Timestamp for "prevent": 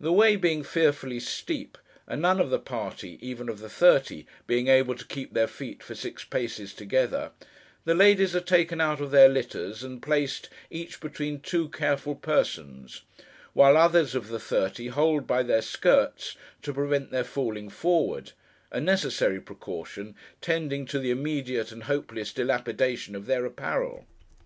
16.72-17.10